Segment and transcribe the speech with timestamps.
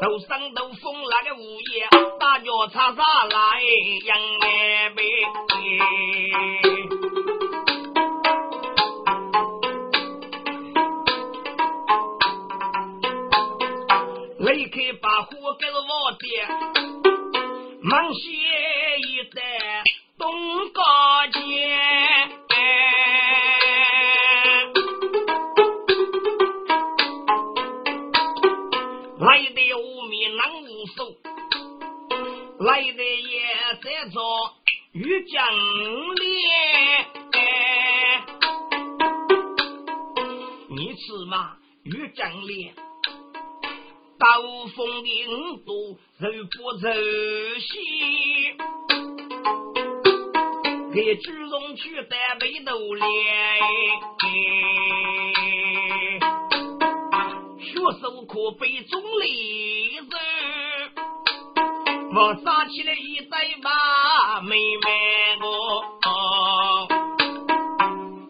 [0.00, 1.86] 头上都风来的午夜，
[2.18, 3.60] 大脚叉叉来
[4.06, 5.02] 杨梅北。
[14.38, 15.28] 雷开把火
[15.58, 15.78] 给我
[16.18, 16.48] 点，
[17.82, 18.30] 忙写
[32.60, 33.40] 来的也
[33.82, 34.20] 在做
[34.92, 35.42] 玉江
[36.14, 37.06] 莲，
[40.68, 42.74] 你吃嘛玉江莲，
[44.18, 44.26] 刀
[44.76, 46.92] 锋领度肉不柔
[47.60, 47.70] 细，
[50.92, 53.06] 给朱荣去带背头脸，
[57.58, 59.79] 学手可背中立。
[62.12, 65.46] 我扎起来一对马，妹妹我，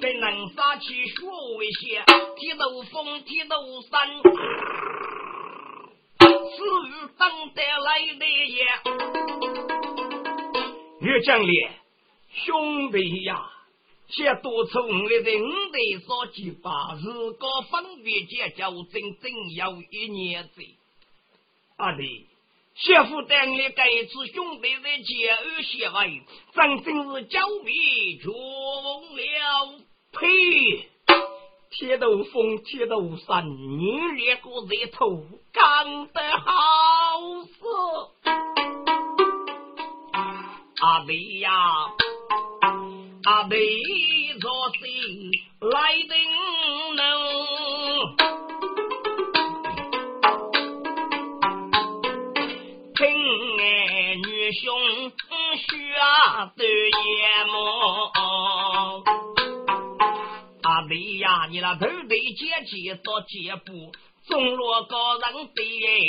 [0.00, 1.26] 怎能杀起雪
[1.58, 2.02] 为险？
[2.36, 4.08] 铁头风，铁头山，
[6.20, 6.58] 是
[7.18, 8.64] 等得来的也。
[11.00, 11.70] 岳将烈，
[12.32, 13.46] 兄弟呀，
[14.08, 16.70] 这多从来的五代所几把，
[17.04, 20.62] 如果分别结交，整整有一年子。
[21.76, 22.26] 阿弟。
[22.78, 26.22] 媳妇带你这一次兄弟在结二结位，
[26.54, 29.78] 真正是交臂穷了。
[30.12, 30.88] 呸！
[31.70, 37.50] 铁头风，铁头山，你两个在头干得好事。
[40.82, 41.50] 阿妹呀，
[43.24, 43.56] 阿妹
[44.38, 44.80] 做事
[45.60, 46.14] 来得
[46.94, 47.55] 能。
[56.26, 57.58] 学的眼目，
[60.62, 63.92] 阿妹呀，你那头对姐姐做姐夫，
[64.28, 65.62] 中落高人的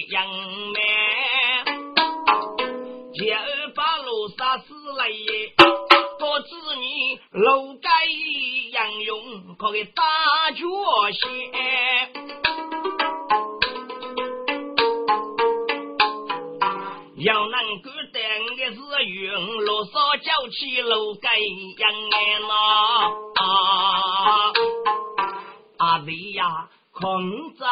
[0.09, 0.27] 杨
[0.73, 0.79] 梅，
[3.13, 3.45] 姐儿
[3.75, 5.53] 把路杀死了耶，
[6.19, 7.89] 告知你路该
[8.71, 10.03] 杨勇可给大
[10.51, 10.65] 脚
[11.11, 11.19] 鞋。
[17.19, 17.89] 要能够
[18.73, 19.31] 是云
[19.65, 21.29] 罗少叫起楼盖
[21.77, 22.51] 杨眼呐，
[25.77, 27.65] 阿弟呀，空走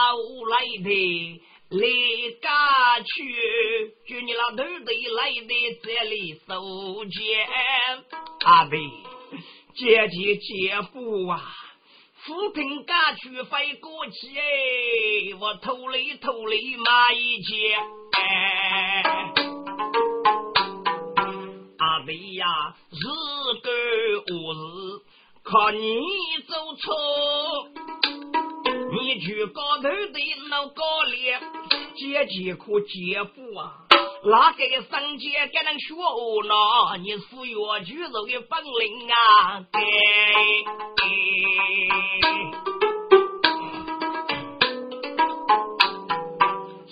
[0.50, 7.48] 来的离家去，就你那头弟来的这里收钱，
[8.46, 8.78] 阿弟
[9.76, 11.42] 姐姐姐夫啊，
[12.24, 17.80] 扶贫家去飞过去，我偷里偷里买一件。
[22.06, 22.46] 对呀，
[22.92, 23.02] 日
[23.64, 23.68] 干
[24.28, 25.02] 何日
[25.44, 25.80] 靠你
[26.48, 26.94] 走错？
[28.92, 31.40] 你去高头的那高烈，
[31.96, 33.88] 姐姐可姐夫啊，
[34.26, 35.96] 哪个生姐给人学
[36.48, 36.54] 呢？
[37.02, 39.66] 你是越剧肉的本领啊！
[39.74, 39.80] 给
[41.02, 41.04] 给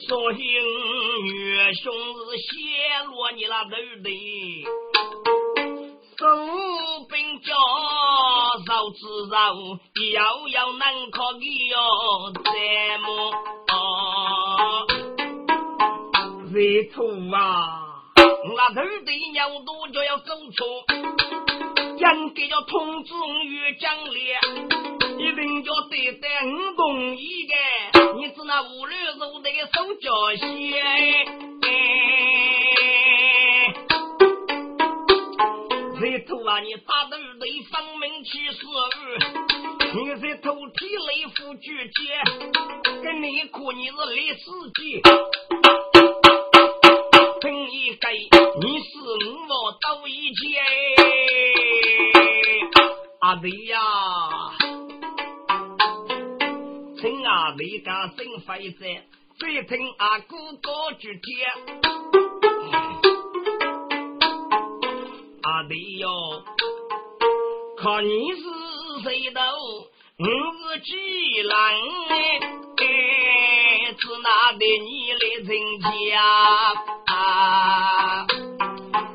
[0.07, 0.39] 所幸
[1.23, 2.51] 女兄是泄
[3.05, 3.69] 露你那头
[4.03, 4.07] 的。
[6.23, 6.29] 手
[7.09, 7.53] 兵交
[8.65, 9.35] 手之柔，
[10.13, 12.41] 遥遥难可哟，怎
[13.01, 13.09] 么？
[16.53, 16.55] 热
[16.93, 16.95] 土
[17.35, 17.99] 啊，
[18.55, 20.65] 那头的鸟多就要走错，
[21.97, 23.13] 应该要通知
[23.43, 24.39] 岳江烈，
[25.19, 27.53] 一定要对待五公一个，
[28.15, 31.52] 你是那五六肉的手脚先。
[36.53, 36.59] 头啊！
[36.59, 38.85] 你打的儿对分明七十二，
[39.95, 42.21] 你在头体内副举节，
[43.01, 45.01] 跟你哭你是历史记，
[47.41, 48.07] 凭一个
[48.61, 48.99] 你是
[49.49, 49.51] 我
[49.81, 50.43] 都一件。
[53.21, 53.79] 阿妹呀，
[57.01, 58.85] 听阿妹讲真费者，
[59.39, 62.22] 再听阿哥哥举节。
[65.45, 66.41] 阿弟哟，
[67.77, 68.43] 看你是
[69.03, 69.41] 谁头，
[70.19, 70.25] 我
[70.73, 71.51] 是巨人
[72.07, 72.39] 哎，
[73.99, 75.51] 是哪的你来成
[75.81, 76.23] 家
[77.13, 78.25] 啊！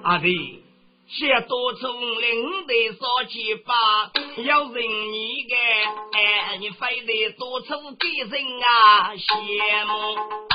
[0.02, 0.62] 阿弟，
[1.06, 4.12] 写多聪明的少七八，
[4.44, 5.56] 要认你个
[6.12, 10.47] 哎，你非得多聪给人啊羡慕。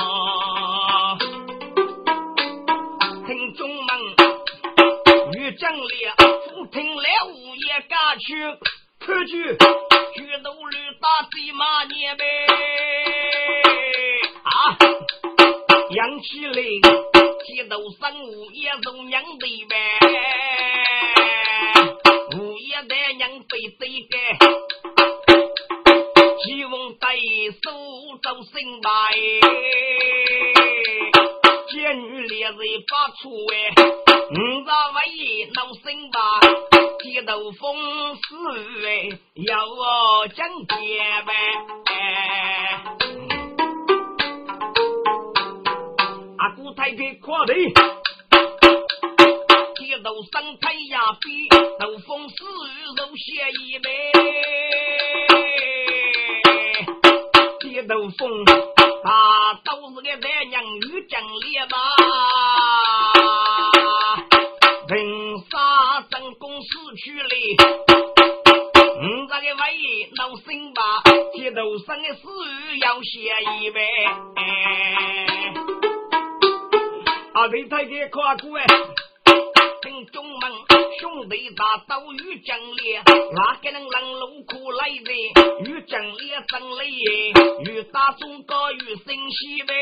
[7.82, 8.34] 赶去，
[9.00, 9.32] 看去
[10.14, 12.24] 举头绿打的马年呗
[14.44, 14.78] 啊！
[15.90, 16.54] 杨起来，
[17.44, 19.74] 剃头生午夜中娘的呗，
[22.36, 24.14] 午夜的娘被谁给？
[26.44, 27.16] 希望带
[27.62, 27.70] 手
[28.22, 28.88] 走新白。
[31.70, 32.52] 仙女烈日
[32.88, 33.22] 发出
[33.52, 33.54] 哎，
[34.30, 34.32] 五
[34.64, 34.98] 朝为
[35.54, 36.16] 闹心吧，
[37.04, 37.76] 街头风
[38.16, 38.22] 势
[38.86, 38.88] 哎，
[39.34, 40.74] 要我讲解
[41.26, 41.30] 呗。
[46.38, 47.68] 阿姑太太快点，
[49.76, 51.46] 街头生太阳比
[51.78, 52.34] 斗风势
[52.96, 53.88] 如血一杯，
[57.60, 58.44] 街头风
[59.04, 61.76] 啊都是个男娘女将烈吧，
[64.88, 64.92] 人
[65.50, 67.56] 杀真公死去嘞。
[68.96, 70.80] 五这个玩意闹心吧，
[71.34, 72.20] 街头上的事
[72.80, 73.80] 要写一杯。
[77.34, 78.64] 阿弟太太夸过哎，
[79.82, 80.52] 听众们
[81.00, 83.02] 兄弟打斗与将烈，
[83.34, 85.12] 哪个能让路苦来的？
[85.64, 86.84] 与将烈争来，
[87.64, 89.72] 与打中国与新西呗。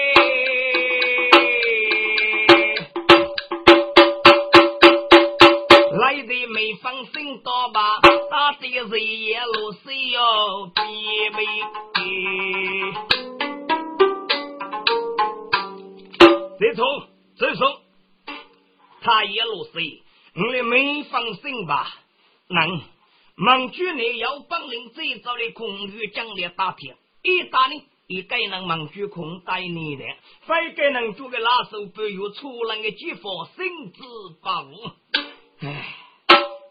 [6.03, 10.83] 来的没放心多吧，打的是野路谁要必
[11.31, 11.45] 备。
[16.59, 16.85] 这从
[17.39, 17.81] 这从，
[19.01, 20.03] 他野路谁？
[20.35, 21.87] 你没放心吧？
[22.49, 22.81] 能，
[23.37, 27.81] 盟主你要本领最早的空域将烈打铁，一打呢？
[28.09, 30.05] 一该能盟主空带你的，
[30.41, 33.21] 非该能做个拉手不有出人的激发
[33.55, 34.91] 心知不悟。
[35.65, 35.95] 唉，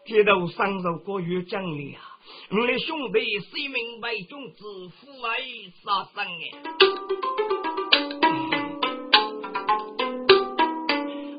[0.05, 2.01] 街头上手过于讲理啊！
[2.49, 5.37] 我的兄弟谁明白种子父爱
[5.81, 6.51] 杀生哎？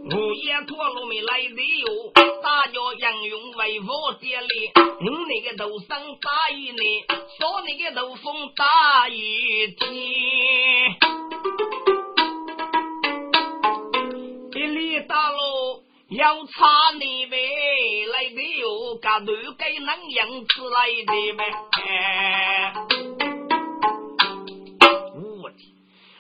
[0.04, 2.10] 午夜陀罗没来的哟，
[2.43, 4.72] 大家杨勇为我爹哩，
[5.02, 7.04] 你那个头上大雨呢，
[7.38, 10.96] 说那个头风大雨天，
[14.54, 15.37] 一里大路
[16.14, 17.37] 要查你呗，
[18.06, 21.44] 来的哟，嘎头给能样子来的呗。
[25.14, 25.56] 我的，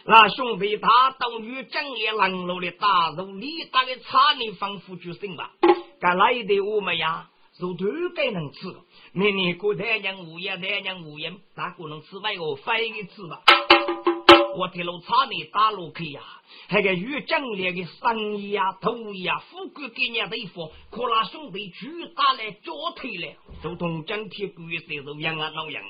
[0.06, 5.50] 那兄弟他到与正业冷路的大路，你大概查你防腐就行吧。
[6.00, 7.28] 该来的我们呀，
[7.60, 7.84] 肉头
[8.16, 8.60] 该能吃。
[9.12, 13.42] 明年过太阳无言，太阳无言，哪个能吃外我翻一吃吧？
[14.54, 16.20] 我铁路查你大路去呀，
[16.68, 25.82] 那个与正业的生意呀、土呀、富贵给人的衣服，可那兄弟巨大来脚腿来，就同整体鬼谁都养啊老样。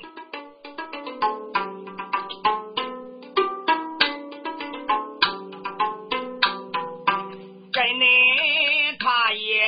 [7.73, 8.05] 在你
[8.99, 9.65] 他也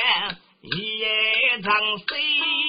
[0.62, 2.65] 也长谁？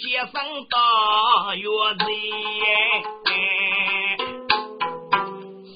[0.00, 0.32] 子你节省
[0.70, 2.04] 到月子，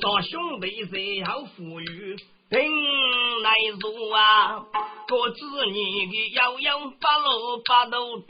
[0.00, 2.16] 说兄弟谁要富裕，
[2.48, 2.58] 凭
[3.42, 4.64] 来如啊，
[5.06, 8.26] 各子女的摇摇八路八路的，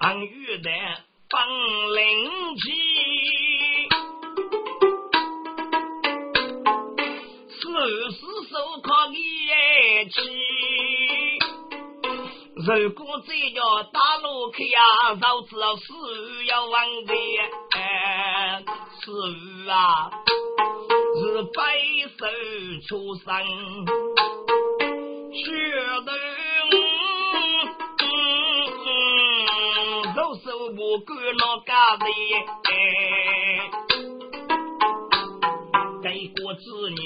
[0.00, 0.70] 俺遇的
[1.30, 1.48] 帮
[1.94, 2.72] 灵气。
[7.54, 7.60] 是
[8.10, 8.18] 是
[8.50, 9.14] 手靠一
[10.10, 10.20] 起，
[12.64, 14.78] 如果这条大路去呀，
[15.20, 15.82] 早知道是
[16.46, 17.12] 要往的，
[17.74, 18.62] 哎，
[19.00, 19.10] 是
[19.68, 20.10] 啊，
[21.18, 21.60] 是白
[22.16, 22.24] 手
[22.88, 23.26] 出生，
[25.32, 25.42] 学
[26.04, 26.08] 的
[30.14, 32.06] 肉手不干那干的，
[32.70, 32.72] 哎。
[36.00, 36.96] 给国子女，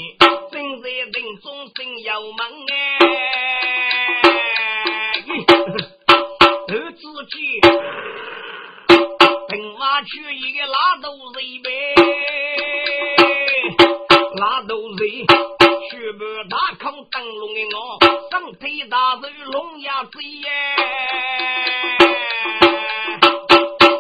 [0.51, 3.05] 真在人中心有门哎，
[5.45, 7.01] 儿子
[7.31, 7.61] 鸡，
[8.89, 11.67] 等我去一个拉肚子呗，
[14.37, 14.99] 拉肚子，
[15.91, 17.77] 去不大空灯笼的我，
[18.31, 20.49] 身体大如龙牙子耶，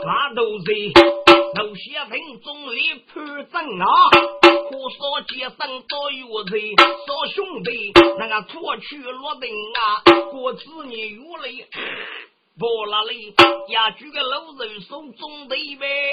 [0.04, 0.72] 拉肚子，
[1.56, 2.78] 有些人中里
[3.12, 3.86] 判正啊。
[4.42, 5.56] 可说街上
[5.88, 6.60] 多有人，
[7.06, 9.80] 说兄弟那个出去落定啊，
[10.30, 11.48] 过几年有来
[12.58, 13.34] 不拉里
[13.68, 16.10] 也，举个老人送中的呗。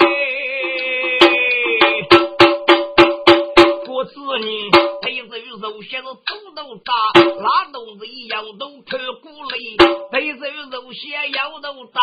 [4.04, 4.70] 我子女
[5.00, 6.10] 背肉肉些是头
[6.54, 6.92] 都大，
[7.40, 9.78] 拉肚子腰都脱骨嘞。
[10.12, 10.36] 背肉
[10.70, 12.02] 肉些腰都大，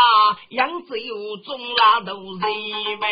[0.50, 0.96] 扬州
[1.46, 2.42] 中拉肚子
[3.00, 3.08] 呗。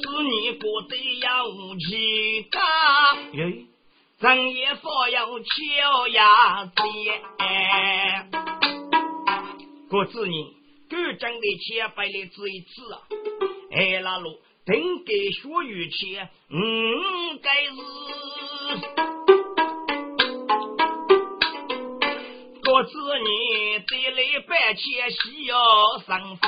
[0.00, 1.44] 子女过得要
[1.76, 2.62] 气干，
[3.34, 3.66] 耶，
[4.18, 6.72] 正夜佛要敲牙子，
[9.90, 10.59] 过子你。
[10.90, 13.00] 够讲的千百里只一次啊！
[13.70, 16.58] 哎，那路定给学语钱，嗯，
[17.40, 17.70] 该是
[22.60, 25.54] 各子你得来百千需要
[26.06, 26.46] 上飞，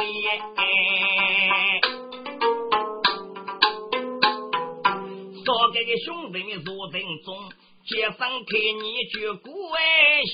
[5.47, 7.49] 少给个兄弟们坐正中，
[7.87, 8.51] 街上看
[8.83, 9.81] 你就过哎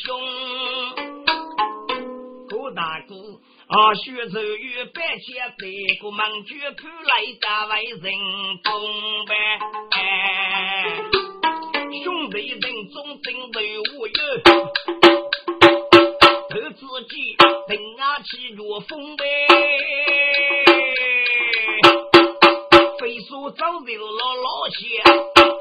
[0.02, 0.06] 兄，
[2.48, 3.14] 郭大哥。
[3.68, 5.70] 啊，徐州与百千对
[6.00, 8.02] 过忙举看来大为人
[8.64, 8.72] 公
[9.26, 9.32] 呗，
[12.02, 14.12] 兄弟人中真对无忧，
[16.48, 17.36] 头自己
[17.68, 19.22] 等啊起着风呗，
[22.98, 24.80] 飞速走的老老些，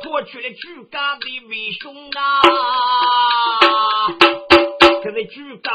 [0.01, 2.21] 脱去了举家的为兄啊，
[5.03, 5.69] 可是举家。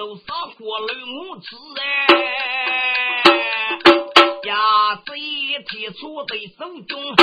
[0.00, 0.86] 红豆烧过了
[1.28, 2.14] 我吃哎，
[4.44, 7.14] 呀，这一天搓在手中，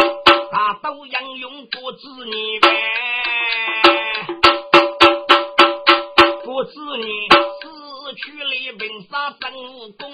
[0.51, 2.67] 大都应用过子女呗，
[6.45, 7.65] 不知你失
[8.15, 10.11] 去了文杀真武功，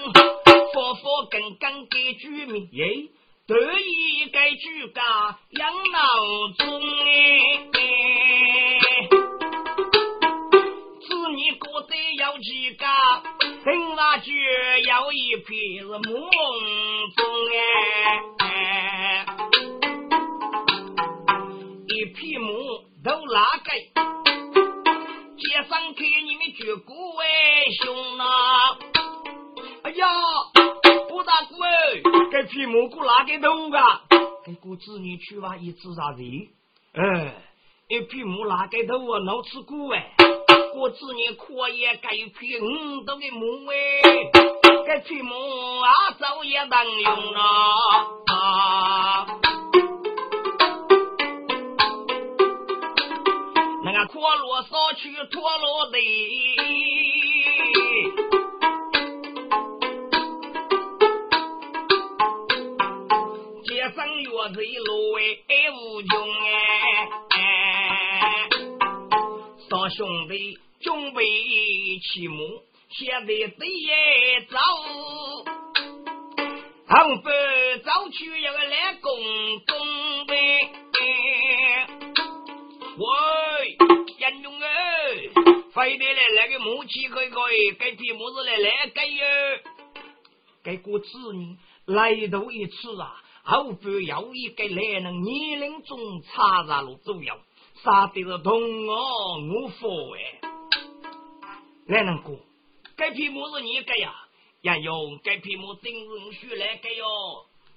[0.72, 2.66] 佛佛刚刚给居民。
[2.72, 3.10] 耶，
[3.46, 6.80] 得意该居家养老中
[7.74, 8.23] 哎。
[12.24, 12.86] 过得要几个？
[13.64, 14.32] 等那就
[14.88, 17.24] 要一匹是梦中
[18.38, 19.26] 哎，
[21.86, 22.48] 一匹马
[23.04, 23.70] 都拉给，
[25.36, 27.24] 街上看你们举鼓哎
[27.82, 28.24] 兄呐！
[29.82, 30.06] 哎呀，
[31.08, 32.00] 不大哥哎，
[32.32, 34.00] 这匹马过哪个动啊？
[34.46, 36.22] 给个子女去吧，一只啥子？
[36.94, 37.34] 哎，
[37.88, 39.18] 一匹马哪个头啊？
[39.26, 40.14] 老吃苦哎。
[40.76, 44.02] 我子年可也该批五斗的木哎，
[44.84, 45.32] 该批木
[45.80, 45.88] 啊，
[46.18, 49.26] 早也当用啊。
[53.84, 55.98] 那个陀螺扫去陀螺的，
[63.64, 65.14] 街上月子路
[65.48, 66.12] 哎无穷
[67.30, 68.48] 哎，
[69.70, 70.58] 少兄弟。
[70.84, 71.24] 准备
[72.02, 72.60] 起幕，
[72.90, 74.58] 现在得也早，
[76.86, 77.30] 红不
[77.82, 79.10] 早去要来公
[79.66, 80.68] 公呗。
[82.98, 83.06] 喂，
[84.18, 84.66] 严勇哎，
[85.72, 89.24] 快点来那个木器可以可以，该批木子来来改哟。
[90.62, 97.38] 该过子女来到一次啊，后不要一个来人年龄中插入了主要，
[97.82, 100.50] 杀的是同我我佛哎。
[101.86, 102.34] 来人过，
[102.96, 104.14] 该批木是你改呀？
[104.62, 107.04] 杨勇，该批木真是需来改哟。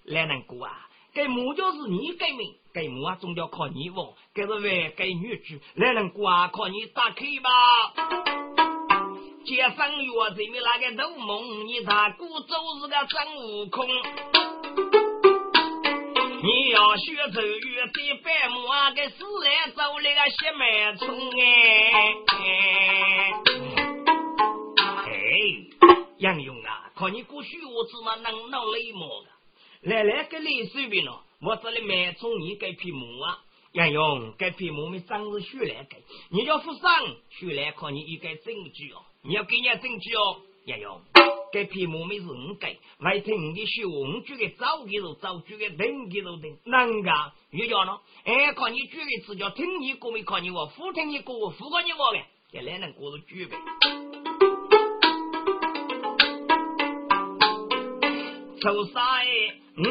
[0.06, 4.14] 来人过啊，该木就是你改名，该木啊总要靠你哦。
[4.34, 7.50] 该是为该女婿，来人过啊，靠你打开吧。
[9.44, 13.86] 街上月这面那个斗梦，你大哥就是个孙悟空。
[16.44, 22.16] 你要学走月的白木啊，给死来走那个血脉冲哎。
[26.20, 29.30] 杨勇啊，看你过虚我子嘛能闹雷毛的，
[29.82, 33.40] 来来个雷水平咯，我这里买从你给匹马啊，
[33.74, 35.98] 杨勇给匹马没长是学来给，
[36.32, 36.92] 你要负伤
[37.30, 41.02] 学来看你一个证据哦，你要给人家证据哦，杨勇
[41.54, 47.34] 给匹马没是五给，外头你的学我举个早给都早，举个等给都等，啷个？
[47.52, 48.00] 又叫呢？
[48.24, 52.20] 哎，看你举个只叫听你过没看你我，副听你过，副过你我的，
[52.54, 53.56] 也来能过得举呗。
[58.60, 59.26] 臭沙哎，
[59.78, 59.90] 五主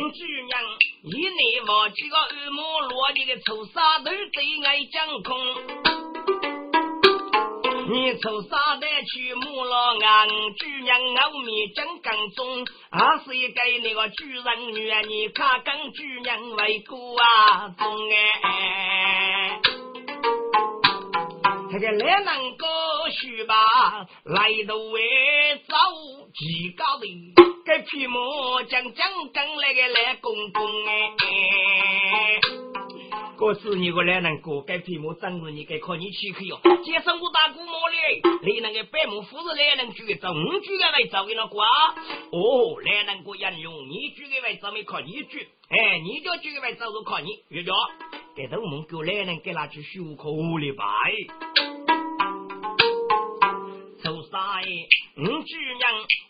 [0.48, 0.60] 娘
[1.04, 5.38] 一内望几个二毛落地的臭沙头对爱讲空，
[7.88, 19.60] 你臭沙的去母老俺主娘后面讲刚中，还是一个那个主人女，你看跟主娘为过啊中哎。
[21.70, 22.66] 这个来能够
[23.10, 23.54] 去吧，
[24.24, 25.74] 来都为走
[26.34, 27.06] 几高的，
[27.66, 32.38] 给皮毛将将跟那个来公公哎。
[33.36, 36.60] 可是你个来能过，该皮毛长日你该靠你去去哟。
[36.84, 41.66] 接生我大姑妈嘞，你那个百亩夫人来能举走，五举个来走给那瓜。
[42.30, 47.72] 哦，来能过应用，你举个来走没靠你举，哎，你叫举个来走就靠你，月叫。
[48.36, 50.30] 给头们够来能给那去修可
[50.60, 50.84] 礼拜。
[54.36, 54.86] 臭啥耶？
[55.16, 55.82] 五主人，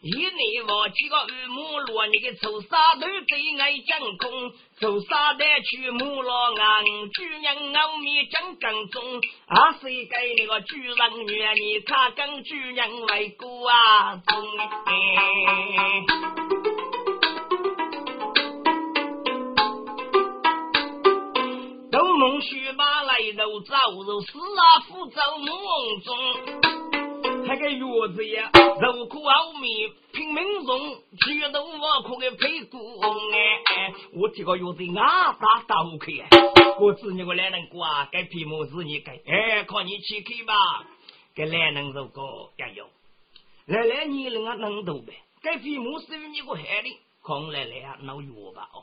[0.02, 14.92] 一年我几个二母罗，你个臭啥都对爱讲空，臭啥的去母罗五主人我面讲讲中，啊谁给那个主人愿你他跟主人为过啊中哎。
[22.18, 23.74] 梦须把来都走，
[24.06, 26.16] 肉死啊福州梦中，
[27.46, 28.50] 那个月子呀，
[28.80, 29.68] 肉苦熬米
[30.12, 30.78] 拼命种，
[31.24, 36.12] 举头我可给配公哎，我这个月子啊打打不开，
[36.80, 40.84] 我子你个来人过啊，该皮毛子你该，哎，靠你去开吧，
[41.36, 42.88] 给来人如果加油，
[43.66, 48.82] 来来你人啊能懂呗，该皮毛是你个害的，看来来啊闹药吧哦。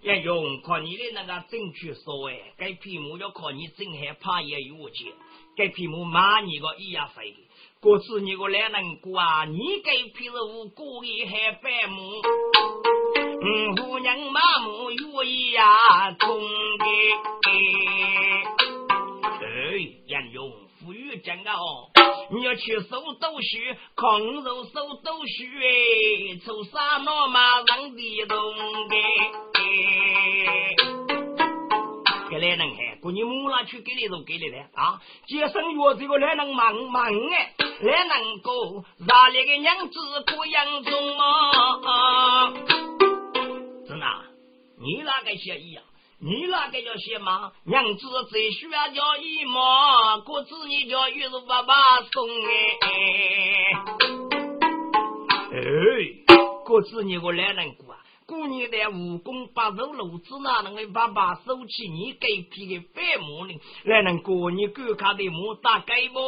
[0.00, 5.12] 要用靠你的那个正确说哎，该皮毛要靠你真害怕也有钱，
[5.56, 7.34] 该皮毛骂你个一样费，
[7.80, 12.20] 过次你个来能过啊，你该皮肉故意还白目，
[13.40, 16.84] 嗯，姑娘麻木有一呀，中的。
[19.44, 19.60] 哎，
[20.06, 21.88] 杨勇富裕讲个哦，
[22.32, 28.36] 你要去收豆须，空肉收豆须哎，抽啥脑马上的东
[28.88, 28.96] 的。
[32.28, 35.00] 给来人看，过你母拉去给你都给你了啊！
[35.26, 39.98] 接生月这个来人忙忙哎，来能够让那个娘子
[40.34, 42.52] 过养中啊！
[43.88, 44.06] 真的，
[44.78, 45.82] 你那个协议啊？
[46.20, 47.52] 你那个叫什么？
[47.64, 51.74] 娘子最需要叫姨妈，过子你叫玉子爸爸
[52.12, 52.50] 送哎！
[55.52, 55.56] 哎，
[56.66, 57.97] 过子你我来人过啊！
[58.28, 63.58] 过年的武功八十路子那能个爸爸收起你给批的白毛呢？
[63.84, 66.20] 来能过年过卡的木大概不？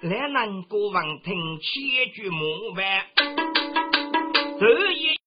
[0.00, 3.06] 来能过王听千句木板，
[4.58, 5.21] 这一。